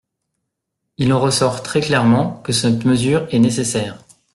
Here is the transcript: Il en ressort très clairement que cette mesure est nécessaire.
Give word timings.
Il 0.97 1.13
en 1.13 1.19
ressort 1.19 1.61
très 1.61 1.79
clairement 1.79 2.39
que 2.41 2.51
cette 2.53 2.85
mesure 2.85 3.27
est 3.31 3.37
nécessaire. 3.37 4.03